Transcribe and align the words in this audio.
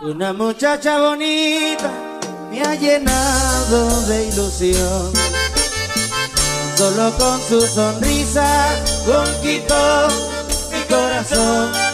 Una 0.00 0.32
muchacha 0.32 0.98
bonita 0.98 1.90
me 2.50 2.60
ha 2.62 2.74
llenado 2.74 4.02
de 4.06 4.26
ilusión. 4.28 5.12
Solo 6.76 7.12
con 7.18 7.40
su 7.40 7.60
sonrisa 7.62 8.46
conquistó 9.06 10.08
mi 10.70 10.80
corazón. 10.94 11.86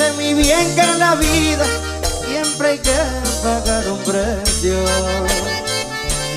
Sé 0.00 0.12
muy 0.12 0.34
bien 0.34 0.74
que 0.76 0.80
en 0.82 0.98
la 1.00 1.16
vida 1.16 1.66
siempre 2.28 2.68
hay 2.68 2.78
que 2.78 2.96
pagar 3.42 3.88
un 3.88 3.98
precio. 3.98 4.78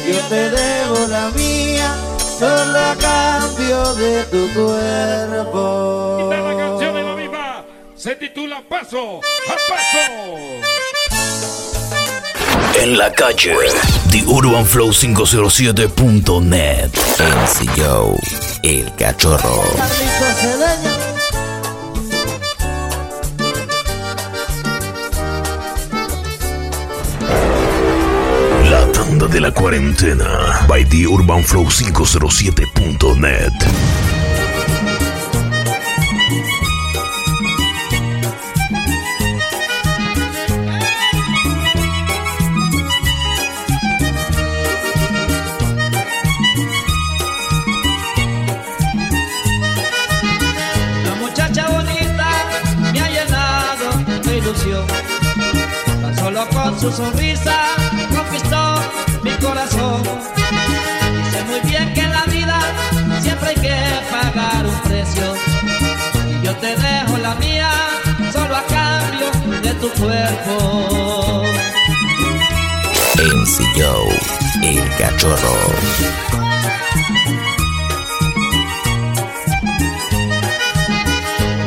Yo 0.08 0.20
te 0.28 0.50
debo 0.50 1.08
la 1.08 1.30
mía 1.30 1.96
solo 2.40 2.80
a 2.80 2.96
cambio 2.96 3.94
de 3.94 4.24
tu 4.24 4.52
cuerpo. 4.54 6.30
la 6.32 6.58
canción 6.58 6.96
de 6.96 7.04
la 7.04 7.16
misma 7.16 7.66
se 7.96 8.16
titula 8.16 8.64
Paso. 8.68 9.22
En 12.76 12.98
la 12.98 13.12
calle, 13.12 13.56
theurbanflow507.net. 14.10 16.90
NCO, 17.20 18.18
el 18.64 18.92
cachorro. 18.96 19.62
La 28.70 28.86
tanda 28.92 29.28
de 29.28 29.40
la 29.40 29.52
cuarentena 29.52 30.66
by 30.68 30.84
theurbanflow507.net. 30.86 33.54
su 56.84 56.92
sonrisa 56.92 57.56
conquistó 58.14 58.76
mi 59.24 59.32
corazón. 59.38 60.04
Sé 61.32 61.44
muy 61.46 61.62
bien 61.62 61.94
que 61.94 62.02
en 62.02 62.12
la 62.12 62.26
vida 62.26 62.60
siempre 63.22 63.50
hay 63.50 63.56
que 63.56 63.76
pagar 64.12 64.66
un 64.66 64.80
precio. 64.82 65.24
Y 66.30 66.46
yo 66.46 66.54
te 66.58 66.76
dejo 66.76 67.18
la 67.20 67.36
mía 67.36 67.72
solo 68.34 68.58
a 68.58 68.64
cambio 68.64 69.28
de 69.62 69.74
tu 69.76 69.90
cuerpo. 69.92 71.44
NCO, 73.16 74.10
el 74.62 74.96
cachorro. 74.98 75.56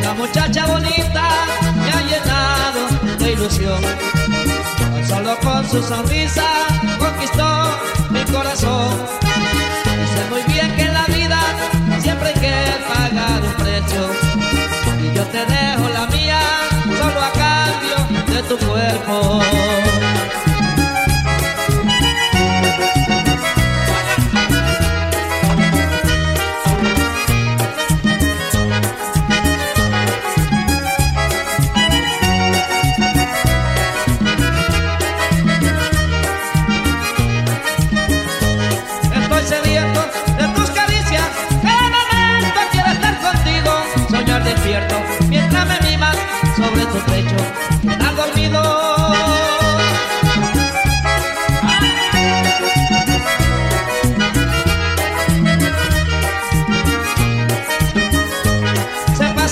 La 0.02 0.12
muchacha 0.12 0.66
bonita 0.66 1.28
me 1.74 1.90
ha 1.90 2.02
llenado 2.02 3.16
de 3.18 3.32
ilusión. 3.32 4.55
Solo 5.08 5.36
con 5.38 5.68
su 5.68 5.82
sonrisa 5.82 6.44
conquistó 6.98 7.78
mi 8.10 8.24
corazón. 8.24 8.90
Sé 10.12 10.30
muy 10.30 10.42
bien 10.52 10.74
que 10.76 10.82
en 10.82 10.94
la 10.94 11.04
vida 11.06 11.38
siempre 12.00 12.28
hay 12.28 12.34
que 12.34 12.54
pagar 12.88 13.42
un 13.42 13.54
precio. 13.54 14.02
Y 15.02 15.16
yo 15.16 15.22
te 15.24 15.38
dejo 15.46 15.88
la 15.90 16.06
mía 16.08 16.40
solo 16.98 17.20
a 17.20 17.32
cambio 17.32 18.34
de 18.34 18.42
tu 18.48 18.56
cuerpo. 18.66 20.05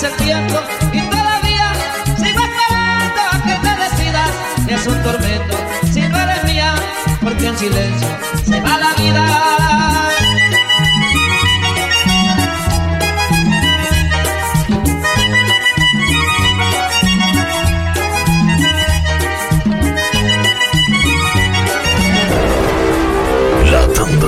El 0.05 0.13
tiempo 0.17 0.61
y 0.93 1.01
todavía 1.09 1.73
sigo 2.17 2.43
esperando 2.43 3.21
a 3.33 3.43
que 3.43 3.55
te 3.63 3.73
decidas. 3.83 4.31
Es 4.69 4.87
un 4.87 5.03
tormento 5.03 5.57
si 5.93 6.01
no 6.03 6.19
eres 6.19 6.45
mía, 6.45 6.75
porque 7.23 7.47
en 7.47 7.59
silencio 7.59 8.09
se 8.45 8.61
va 8.61 8.79
la 8.79 8.95
vida. 8.95 9.74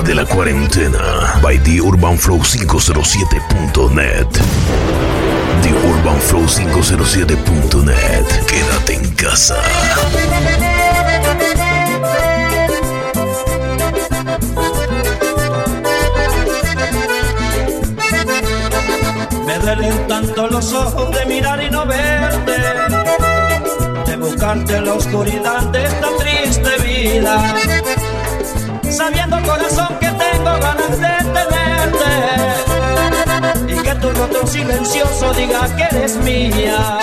De 0.03 0.15
la 0.15 0.25
cuarentena. 0.25 1.39
By 1.41 1.57
The 1.63 1.81
Urban 1.81 2.17
Flow 2.17 2.39
507.net. 2.39 4.27
The 5.61 5.71
Urban 5.85 6.21
Flow 6.21 6.43
507.net. 6.43 8.25
Quédate 8.45 8.93
en 8.93 9.15
casa. 9.15 9.55
Me 19.45 19.59
duelen 19.59 20.07
tanto 20.07 20.47
los 20.47 20.73
ojos 20.73 21.11
de 21.11 21.25
mirar 21.25 21.61
y 21.61 21.69
no 21.69 21.85
verte, 21.85 22.55
de 24.05 24.15
buscarte 24.17 24.77
en 24.77 24.85
la 24.85 24.93
oscuridad 24.93 25.63
de 25.63 25.85
esta 25.85 26.07
triste 26.17 26.69
vida. 26.83 27.55
Sabiendo 29.07 29.41
corazón 29.43 29.87
que 30.01 30.07
tengo 30.07 30.59
ganas 30.59 30.99
de 30.99 31.07
tenerte 31.37 32.11
y 33.73 33.75
que 33.81 33.95
tu 34.01 34.11
rostro 34.11 34.45
silencioso 34.45 35.33
diga 35.33 35.73
que 35.77 35.83
eres 35.83 36.17
mía. 36.17 36.99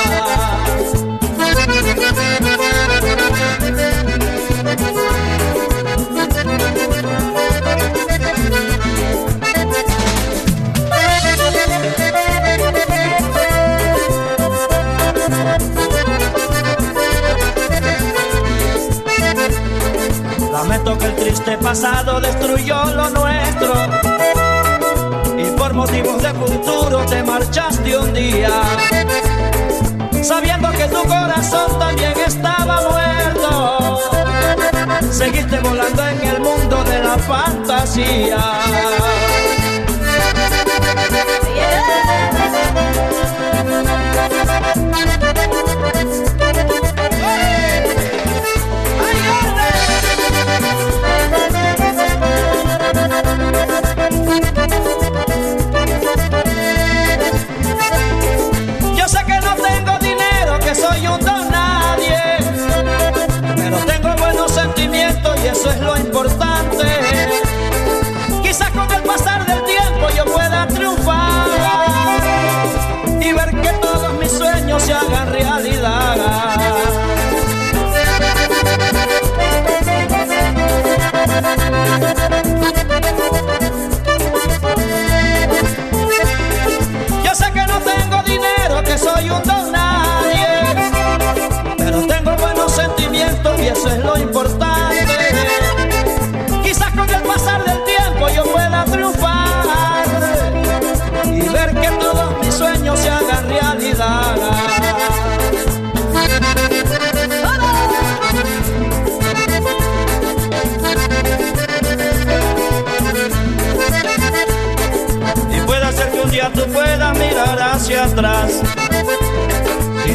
El 21.04 21.14
triste 21.16 21.58
pasado 21.58 22.20
destruyó 22.20 22.84
lo 22.96 23.10
nuestro 23.10 23.74
y 25.36 25.44
por 25.58 25.74
motivos 25.74 26.22
de 26.22 26.32
futuro 26.32 27.04
te 27.06 27.22
marchaste 27.22 27.98
un 27.98 28.12
día, 28.14 28.62
sabiendo 30.22 30.70
que 30.70 30.88
tu 30.88 31.02
corazón 31.02 31.78
también 31.78 32.14
estaba 32.26 32.80
muerto. 32.90 34.00
Seguiste 35.10 35.60
volando 35.60 36.08
en 36.08 36.20
el 36.22 36.40
mundo 36.40 36.84
de 36.84 37.02
la 37.02 37.18
fantasía. 37.18 38.38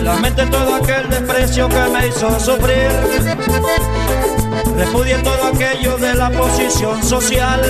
Lamenté 0.09 0.43
todo 0.47 0.73
aquel 0.73 1.07
desprecio 1.07 1.69
que 1.69 1.81
me 1.93 2.07
hizo 2.07 2.39
sufrir. 2.39 2.89
Repudié 4.75 5.19
todo 5.19 5.43
aquello 5.53 5.97
de 5.97 6.15
la 6.15 6.31
posición 6.31 7.03
social. 7.03 7.61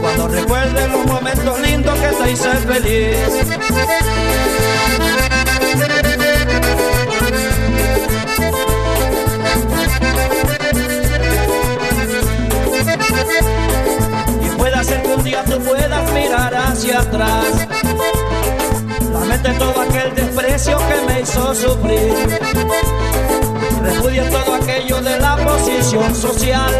Cuando 0.00 0.28
recuerde 0.28 0.88
los 0.88 1.04
momentos 1.04 1.60
lindos 1.60 1.94
que 1.98 2.08
te 2.08 2.30
hice 2.30 2.50
feliz. 2.66 3.18
Y 14.42 14.48
puede 14.56 14.84
ser 14.84 15.02
que 15.02 15.14
un 15.14 15.22
día 15.22 15.44
tú 15.44 15.60
puedas 15.60 16.12
mirar 16.12 16.54
hacia 16.54 17.00
atrás 17.00 17.44
Lamente 19.28 19.52
todo 19.58 19.82
aquel 19.82 20.14
desprecio 20.14 20.78
que 20.78 21.06
me 21.06 21.20
hizo 21.20 21.54
sufrir. 21.54 22.14
Repudie 23.82 24.22
todo 24.22 24.54
aquello 24.54 25.02
de 25.02 25.20
la 25.20 25.36
posición 25.36 26.14
social. 26.14 26.72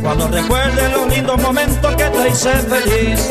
Cuando 0.00 0.28
recuerde 0.28 0.88
los 0.88 1.06
lindos 1.08 1.38
momentos 1.42 1.94
que 1.96 2.04
te 2.04 2.28
hice 2.30 2.52
feliz. 2.52 3.30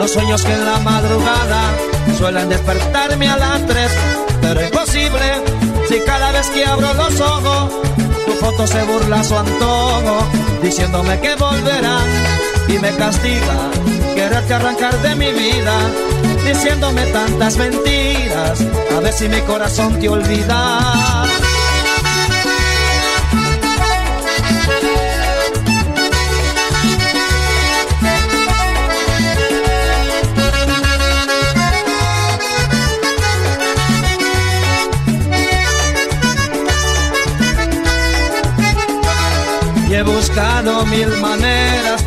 Los 0.00 0.12
sueños 0.12 0.42
que 0.42 0.54
en 0.54 0.64
la 0.64 0.78
madrugada 0.78 1.60
suelen 2.16 2.48
despertarme 2.48 3.28
a 3.28 3.36
las 3.36 3.66
tres, 3.66 3.90
pero 4.40 4.64
imposible 4.64 5.44
si 5.90 6.00
cada 6.00 6.32
vez 6.32 6.48
que 6.48 6.64
abro 6.64 6.94
los 6.94 7.20
ojos 7.20 7.70
tu 8.24 8.32
foto 8.32 8.66
se 8.66 8.82
burla 8.84 9.20
a 9.20 9.24
su 9.24 9.36
antojo, 9.36 10.26
diciéndome 10.62 11.20
que 11.20 11.34
volverán 11.34 12.06
y 12.66 12.78
me 12.78 12.96
castiga 12.96 13.70
quererte 14.14 14.54
arrancar 14.54 14.96
de 15.02 15.14
mi 15.16 15.32
vida, 15.32 15.76
diciéndome 16.46 17.04
tantas 17.12 17.58
mentiras, 17.58 18.64
a 18.96 19.00
ver 19.00 19.12
si 19.12 19.28
mi 19.28 19.42
corazón 19.42 19.98
te 20.00 20.08
olvida. 20.08 21.19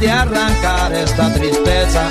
De 0.04 0.12
arrancar 0.12 0.94
esta 0.94 1.34
tristeza. 1.34 2.10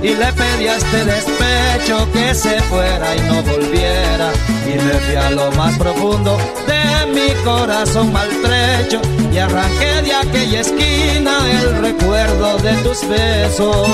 Y 0.00 0.14
le 0.14 0.32
pedí 0.32 0.68
a 0.68 0.76
este 0.76 1.04
despecho 1.04 2.10
que 2.12 2.34
se 2.34 2.60
fuera 2.62 3.16
y 3.16 3.20
no 3.22 3.42
volviera. 3.42 4.30
Y 4.66 4.78
me 4.78 4.92
fui 4.92 5.16
a 5.16 5.30
lo 5.30 5.50
más 5.52 5.76
profundo 5.76 6.38
de 6.66 7.12
mi 7.12 7.34
corazón 7.42 8.12
maltrecho. 8.12 9.00
Y 9.32 9.38
arranqué 9.38 10.02
de 10.02 10.14
aquella 10.14 10.60
esquina 10.60 11.36
el 11.50 11.82
recuerdo 11.82 12.58
de 12.58 12.74
tus 12.84 13.08
besos. 13.08 13.88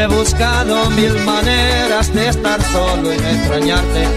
He 0.00 0.06
buscado 0.06 0.88
mil 0.90 1.14
maneras 1.26 2.12
de 2.14 2.28
estar 2.28 2.62
solo 2.72 3.12
y 3.12 3.18
no 3.18 3.28
extrañarte 3.28 4.08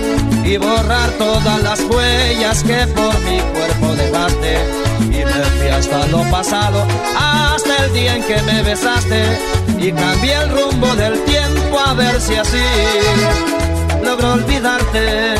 y 0.45 0.55
borrar 0.57 1.09
todas 1.17 1.61
las 1.61 1.81
huellas 1.81 2.63
que 2.63 2.87
por 2.87 3.19
mi 3.21 3.39
cuerpo 3.39 3.93
dejaste. 3.95 4.57
Y 5.11 5.25
me 5.25 5.43
fui 5.57 5.67
hasta 5.67 6.07
lo 6.07 6.23
pasado, 6.31 6.87
hasta 7.17 7.85
el 7.85 7.93
día 7.93 8.15
en 8.15 8.23
que 8.23 8.41
me 8.43 8.63
besaste 8.63 9.23
y 9.77 9.91
cambié 9.91 10.35
el 10.35 10.49
rumbo 10.49 10.95
del 10.95 11.21
tiempo 11.25 11.79
a 11.79 11.93
ver 11.93 12.21
si 12.21 12.35
así 12.35 12.63
logro 14.03 14.33
olvidarte. 14.33 15.35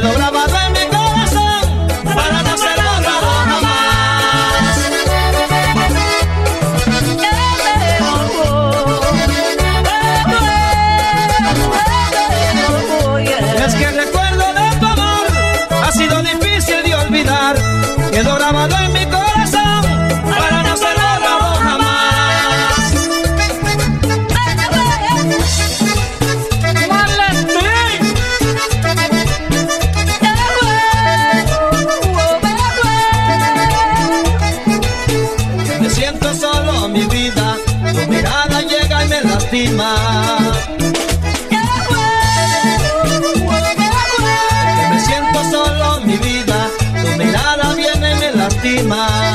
quedó 0.00 0.12
grabado 0.14 0.49
lastimar. 48.62 49.29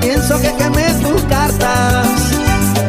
Pienso 0.00 0.38
que 0.40 0.52
quemé 0.56 0.84
tus 1.02 1.22
cartas 1.22 2.06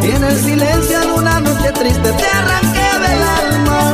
y 0.02 0.12
en 0.12 0.24
el 0.24 0.38
silencio 0.38 1.00
de 1.00 1.12
una 1.14 1.40
noche 1.40 1.72
triste 1.72 2.12
te 2.12 2.28
arranqué 2.28 2.90
del 3.06 3.24
alma. 3.44 3.94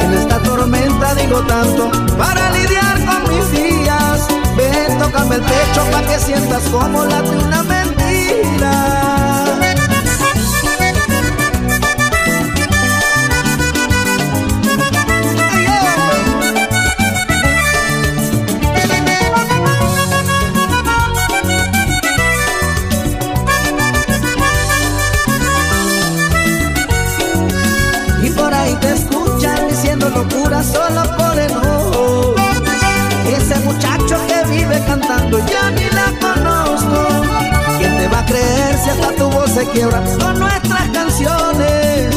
En 0.00 0.14
esta 0.14 0.38
tormenta 0.42 1.14
digo 1.16 1.40
tanto 1.46 1.90
para 2.16 2.50
lidiar 2.52 3.04
con 3.04 3.34
mis 3.34 3.50
días. 3.50 4.28
Ven, 4.56 4.98
tócame 4.98 5.36
el 5.36 5.42
pecho 5.42 5.84
para 5.90 6.06
que 6.06 6.18
sientas 6.20 6.62
como 6.70 7.04
la 7.04 7.22
de 7.22 7.36
una 7.38 7.62
mentira. 7.64 9.01
Cantando 35.32 35.38
ya 35.50 35.70
ni 35.70 35.88
la 35.90 36.12
conozco. 36.20 37.08
¿Quién 37.78 37.96
te 37.96 38.08
va 38.08 38.18
a 38.18 38.26
creer 38.26 38.78
si 38.78 38.90
hasta 38.90 39.12
tu 39.12 39.30
voz 39.30 39.50
se 39.50 39.66
quiebra 39.68 40.02
con 40.20 40.38
nuestras 40.38 40.88
canciones? 40.90 42.14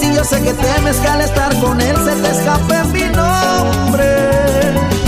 Si 0.00 0.14
yo 0.14 0.24
sé 0.24 0.42
que 0.42 0.54
temes 0.54 0.96
que 0.96 1.08
al 1.08 1.20
estar 1.20 1.54
con 1.60 1.80
él 1.80 1.96
se 2.04 2.12
te 2.22 2.30
escape 2.30 2.84
mi 2.92 3.04
nombre. 3.14 5.03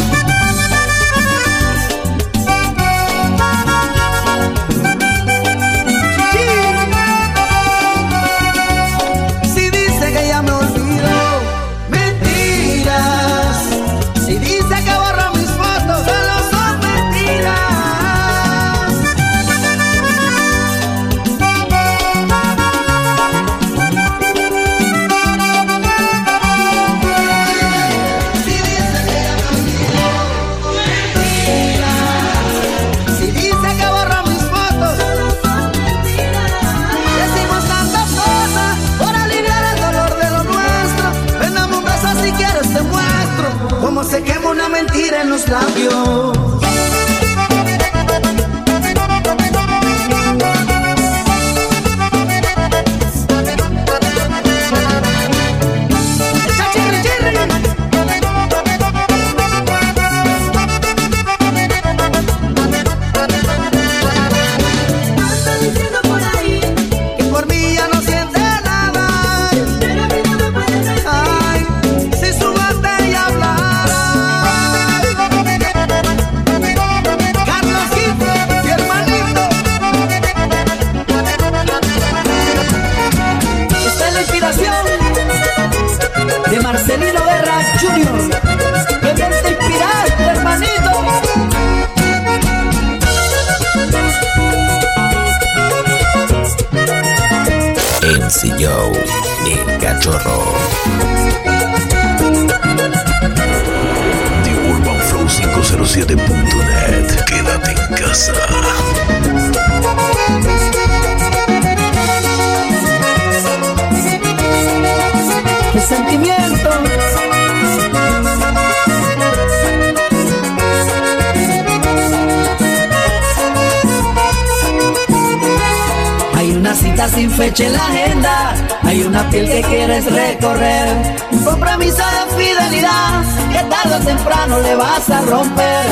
Sin 127.16 127.30
fecha 127.30 127.64
en 127.64 127.72
la 127.72 127.86
agenda. 127.86 128.54
Hay 128.82 129.02
una 129.02 129.28
piel 129.30 129.48
que 129.48 129.62
quieres 129.62 130.04
recorrer. 130.04 131.16
Un 131.32 131.44
compromiso 131.44 132.02
de 132.16 132.36
fidelidad 132.36 133.24
que 133.52 133.62
tarde 133.70 133.94
o 133.96 134.00
temprano 134.00 134.60
le 134.60 134.74
vas 134.74 135.08
a 135.08 135.22
romper. 135.22 135.86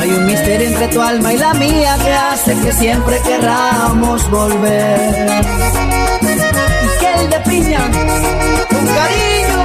Hay 0.00 0.10
un 0.10 0.24
misterio 0.26 0.68
entre 0.68 0.88
tu 0.88 1.02
alma 1.02 1.32
y 1.34 1.36
la 1.36 1.52
mía 1.54 1.98
que 2.00 2.12
hace 2.12 2.54
que 2.60 2.72
siempre 2.72 3.20
querramos 3.22 4.30
volver. 4.30 5.42
Que 7.00 7.14
el 7.22 7.30
de 7.30 7.40
piña, 7.40 7.80
con 8.70 8.86
cariño. 8.86 9.58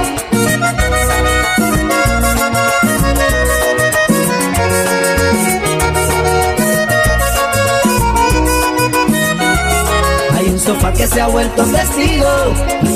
Sofá 10.84 10.92
que 10.92 11.06
se 11.06 11.20
ha 11.20 11.26
vuelto 11.28 11.64
testigo 11.64 12.28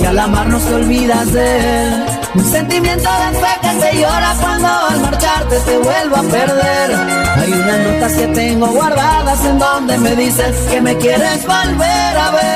y 0.01 0.05
al 0.05 0.19
amar 0.19 0.47
no 0.47 0.61
se 0.61 0.75
olvidas 0.75 1.33
de 1.33 1.83
él. 1.83 2.05
Un 2.35 2.45
sentimiento 2.45 3.09
de 3.11 3.39
fe 3.39 3.53
que 3.63 3.87
te 3.87 4.01
llora 4.01 4.35
cuando 4.41 4.69
al 4.69 5.01
marcharte 5.01 5.59
te 5.61 5.79
vuelvo 5.79 6.17
a 6.17 6.23
perder. 6.23 6.95
Hay 7.37 7.53
unas 7.53 7.79
notas 7.79 8.13
que 8.13 8.27
tengo 8.29 8.67
guardadas 8.69 9.45
en 9.45 9.59
donde 9.59 9.99
me 9.99 10.17
dices 10.17 10.57
que 10.71 10.81
me 10.81 10.97
quieres 10.99 11.47
volver 11.47 12.17
a 12.19 12.31
ver. 12.33 12.48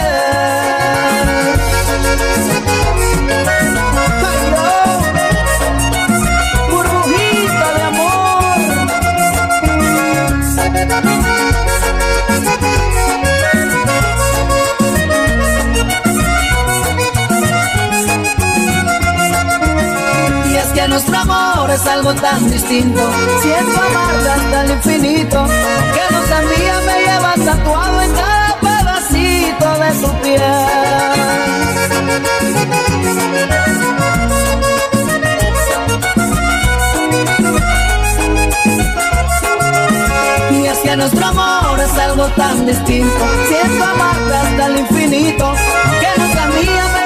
Algo 22.02 22.20
tan 22.20 22.50
distinto. 22.50 23.00
Siento 23.42 23.80
amarte 23.80 24.30
hasta 24.30 24.62
el 24.62 24.70
infinito. 24.72 25.46
Que 25.94 26.14
no 26.14 26.26
sabía 26.26 26.80
me 26.86 27.00
llevas 27.04 27.44
tatuado 27.44 28.02
en 28.02 28.12
cada 28.12 28.60
pedacito 28.60 29.68
de 29.78 29.90
tu 30.00 30.22
piel. 30.22 30.42
Que 40.82 40.96
nuestro 40.96 41.24
amor 41.24 41.80
es 41.80 41.98
algo 41.98 42.26
tan 42.36 42.66
distinto. 42.66 43.24
Siento 43.48 43.84
amarte 43.84 44.34
hasta 44.34 44.66
el 44.66 44.78
infinito. 44.80 45.54
Que 46.00 46.20
no 46.20 46.34
sabía 46.34 46.84
me 46.94 47.01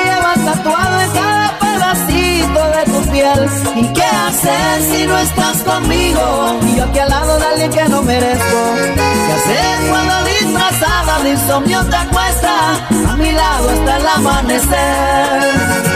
¿Y 3.16 3.92
qué 3.94 4.02
hacer 4.02 4.82
si 4.92 5.06
no 5.06 5.16
estás 5.16 5.62
conmigo? 5.62 6.60
Y 6.66 6.76
yo 6.76 6.84
aquí 6.84 6.98
al 6.98 7.08
lado 7.08 7.38
de 7.38 7.46
alguien 7.46 7.70
que 7.70 7.88
no 7.88 8.02
merezco. 8.02 8.74
¿Qué 8.94 9.32
hacer 9.32 9.88
cuando 9.88 10.24
disfrazada 10.24 11.22
de 11.22 11.30
insomnio 11.30 11.82
te 11.86 11.96
acuestas 11.96 12.82
a 13.08 13.16
mi 13.16 13.32
lado 13.32 13.70
hasta 13.70 13.96
el 13.96 14.06
amanecer? 14.06 15.95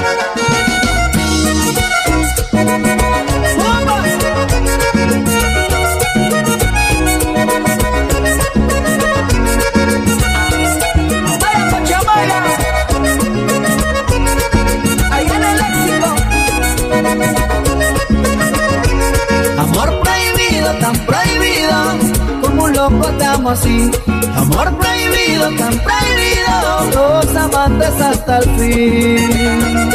Así. 23.51 23.91
Amor 24.37 24.77
prohibido, 24.79 25.51
tan 25.57 25.75
prohibido, 25.81 26.91
los 26.95 27.37
amantes 27.37 28.01
hasta 28.01 28.39
el 28.39 28.45
fin. 28.57 29.91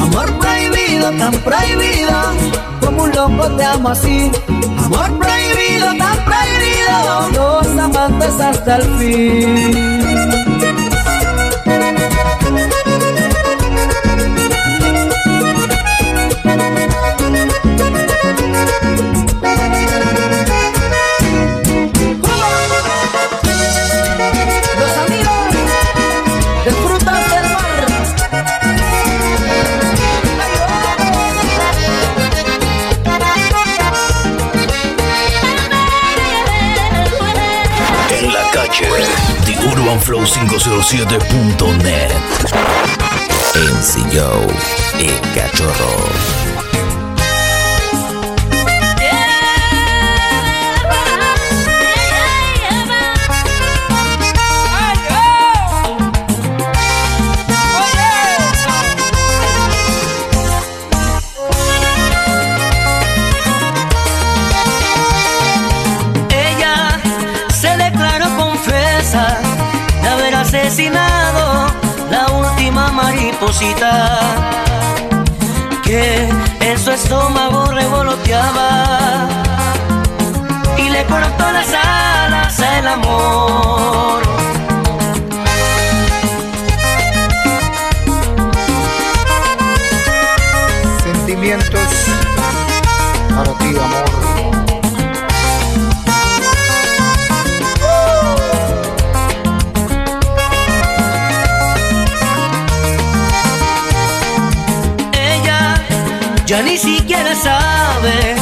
Amor 0.00 0.38
prohibido, 0.38 1.10
tan 1.18 1.32
prohibido, 1.42 2.12
como 2.80 3.02
un 3.04 3.12
loco 3.12 3.50
te 3.56 3.64
amo 3.64 3.88
así. 3.88 4.30
Amor 4.84 5.18
prohibido, 5.18 5.86
tan 5.98 6.16
prohibido, 6.24 7.30
los 7.34 7.66
amantes 7.78 8.40
hasta 8.40 8.76
el 8.76 8.98
fin. 8.98 9.99
urbanflow507.net. 40.40 42.12
NCO, 43.54 44.46
el 44.98 45.20
cachorro. 45.34 46.49
Que 75.82 76.28
en 76.60 76.78
su 76.78 76.90
estómago 76.90 77.64
revoloteaba 77.72 79.28
y 80.76 80.90
le 80.90 81.04
cortó 81.06 81.50
las 81.50 81.68
alas 81.72 82.60
al 82.60 82.86
amor. 82.86 84.22
Sentimientos 91.02 91.88
para 93.34 93.58
ti, 93.58 93.68
amor. 93.68 94.29
Ni 106.70 106.78
siquiera 106.78 107.34
sabe 107.34 108.36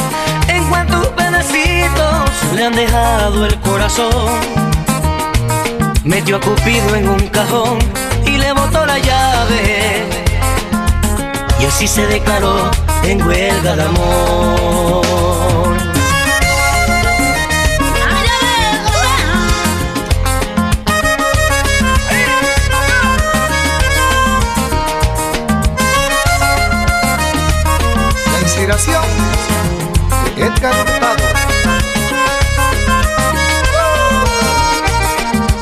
en 0.49 0.63
cuántos 0.69 1.07
pedacitos 1.07 2.29
le 2.53 2.65
han 2.65 2.75
dejado 2.75 3.45
el 3.45 3.59
corazón. 3.61 4.39
Metió 6.03 6.35
a 6.35 6.39
Cupido 6.39 6.95
en 6.95 7.09
un 7.09 7.27
cajón 7.29 7.79
y 8.27 8.37
le 8.37 8.53
botó 8.53 8.85
la 8.85 8.99
llave. 8.99 10.03
Y 11.59 11.65
así 11.65 11.87
se 11.87 12.05
declaró 12.05 12.69
en 13.03 13.25
huelga 13.25 13.75
de 13.75 13.83
amor. 13.83 15.88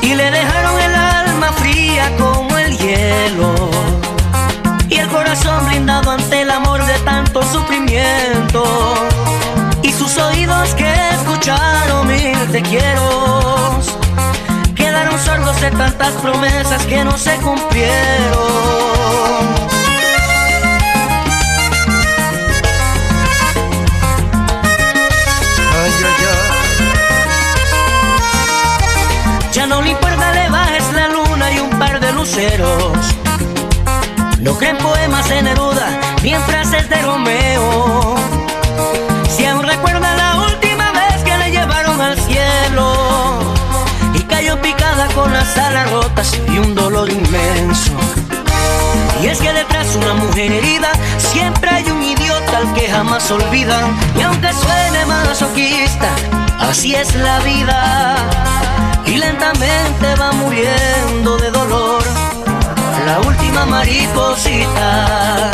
Y 0.02 0.14
le 0.14 0.30
dejaron 0.30 0.78
el 0.78 0.94
alma 0.94 1.50
fría 1.54 2.14
como 2.18 2.58
el 2.58 2.76
hielo. 2.76 3.54
Y 4.90 4.98
el 4.98 5.08
corazón 5.08 5.66
blindado 5.68 6.10
ante 6.10 6.42
el 6.42 6.50
amor 6.50 6.84
de 6.84 6.98
tanto 6.98 7.42
sufrimiento. 7.44 8.62
Y 9.82 9.90
sus 9.90 10.18
oídos 10.18 10.74
que 10.74 10.92
escucharon 11.12 12.08
mil 12.08 12.36
te 12.52 12.60
quiero. 12.60 13.80
Quedaron 14.74 15.18
sordos 15.18 15.58
de 15.62 15.70
tantas 15.70 16.12
promesas 16.20 16.84
que 16.84 17.02
no 17.04 17.16
se 17.16 17.36
cumplieron. 17.36 19.37
De 32.38 32.58
luceros. 32.58 32.98
No 34.40 34.56
creen 34.56 34.78
poemas 34.78 35.28
en 35.30 35.44
Neruda 35.44 35.88
ni 36.22 36.34
en 36.34 36.42
frases 36.42 36.88
de 36.88 37.02
Romeo. 37.02 38.14
Si 39.28 39.44
aún 39.44 39.64
recuerda 39.64 40.14
la 40.16 40.36
última 40.46 40.92
vez 40.92 41.22
que 41.24 41.36
le 41.36 41.50
llevaron 41.50 42.00
al 42.00 42.16
cielo 42.20 43.40
y 44.14 44.20
cayó 44.22 44.60
picada 44.60 45.08
con 45.14 45.32
las 45.32 45.56
alas 45.58 45.90
rotas 45.90 46.38
y 46.52 46.58
un 46.58 46.74
dolor 46.74 47.10
inmenso. 47.10 47.92
Y 49.20 49.26
es 49.26 49.38
que 49.40 49.52
detrás 49.52 49.92
de 49.92 49.98
una 49.98 50.14
mujer 50.14 50.52
herida 50.52 50.92
siempre 51.18 51.70
hay 51.70 51.90
un 51.90 52.02
idiota 52.02 52.58
al 52.58 52.72
que 52.74 52.88
jamás 52.88 53.28
olvidan. 53.32 53.98
Y 54.16 54.22
aunque 54.22 54.52
suene 54.52 55.06
masoquista, 55.06 56.10
así 56.60 56.94
es 56.94 57.14
la 57.16 57.40
vida. 57.40 58.16
Y 59.06 59.16
lentamente 59.16 60.14
va 60.20 60.32
muriendo 60.32 61.36
de 61.38 61.50
dolor 61.50 61.97
la 63.06 63.20
última 63.20 63.66
mariposita. 63.66 65.50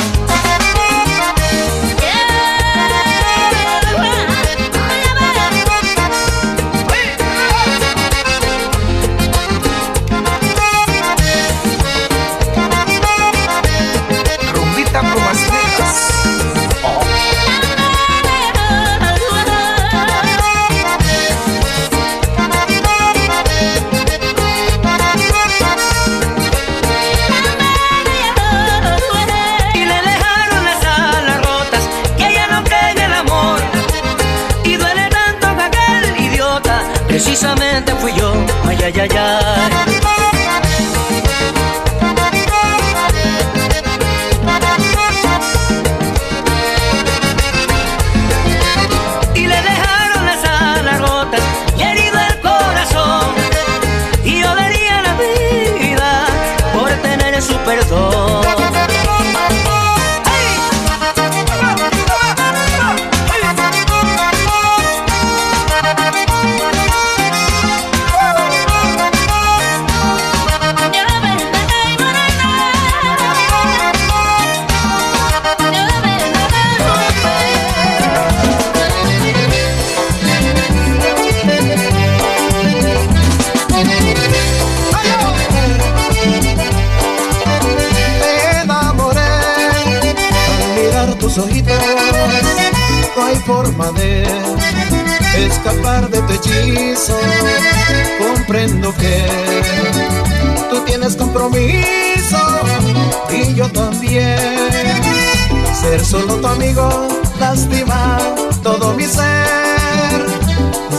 Todo 108.63 108.95
mi 108.95 109.05
ser. 109.05 110.27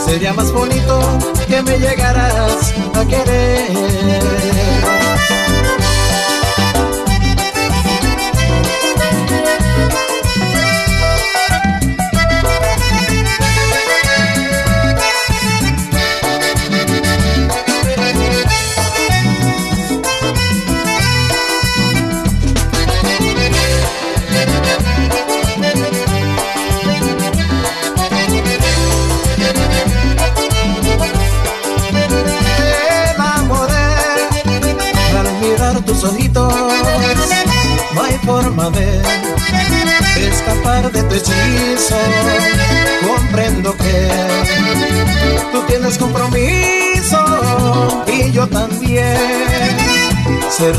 Sería 0.06 0.32
más 0.32 0.50
bonito 0.52 1.00
que 1.48 1.62
me 1.62 1.78
llegaras 1.78 2.72
a 2.94 3.04
querer. 3.04 4.65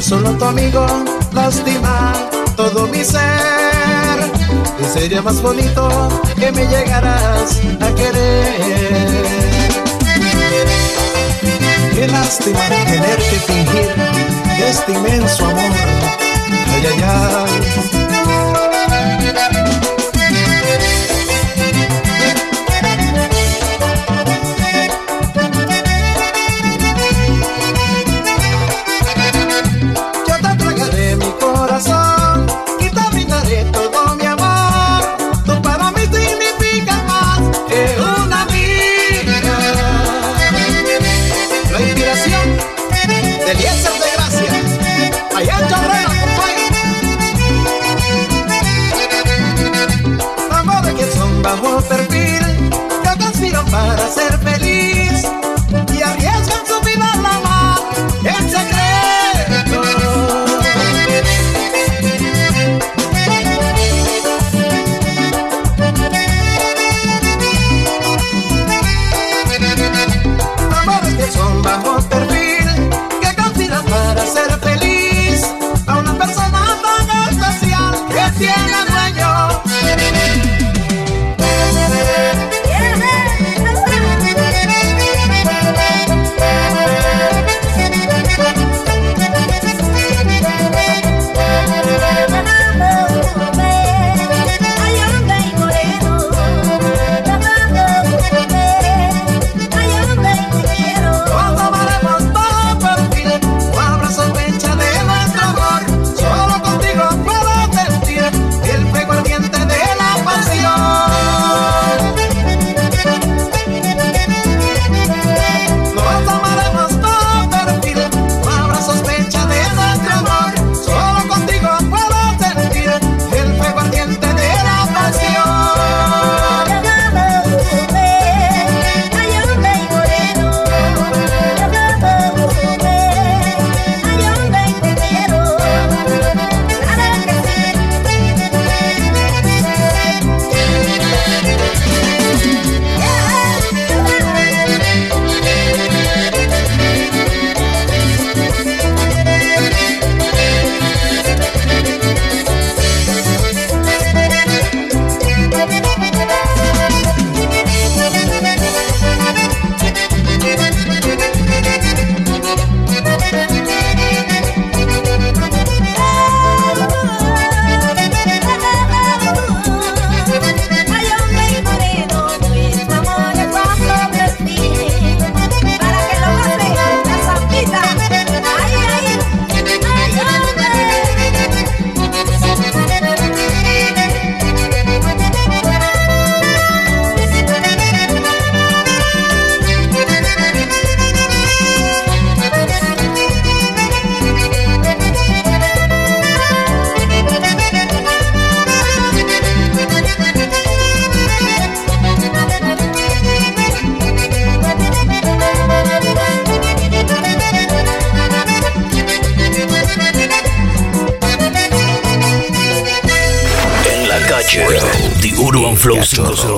Solo 0.08 0.32
tu 0.38 0.46
amigo 0.46 0.86
lastima 1.34 2.14
todo 2.56 2.88
mi 2.88 3.04
ser. 3.04 4.18
Y 4.80 4.86
sería 4.86 5.22
más 5.22 5.42
bonito 5.42 5.90
que 6.40 6.52
me 6.54 6.66
llegaras 6.66 7.60
a 7.82 7.94
querer. 7.94 9.26
Qué 11.94 12.08
lástima 12.08 12.60
tener 12.86 13.18
que 13.18 13.40
fingir 13.48 13.96
este 14.70 14.94
inmenso 14.94 15.46
amor. 15.46 15.76
Ay, 16.74 16.84
ay, 16.92 17.04
ay. 17.04 17.87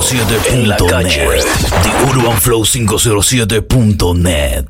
507 0.10 0.54
en 0.54 0.67
la 0.67 0.76
calle. 0.76 1.28
The 1.84 1.91
Urban 2.10 2.41
Flow 2.41 2.65
507.net. 2.65 4.65